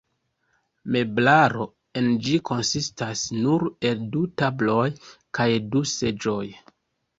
[0.95, 1.67] Meblaro
[2.01, 4.89] en ĝi konsistas nur el du tabloj
[5.41, 6.43] kaj du seĝoj.